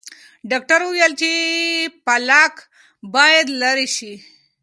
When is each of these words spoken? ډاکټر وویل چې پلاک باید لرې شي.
ډاکټر 0.49 0.79
وویل 0.83 1.13
چې 1.21 1.31
پلاک 2.05 2.55
باید 3.15 3.45
لرې 3.61 3.87
شي. 3.95 4.13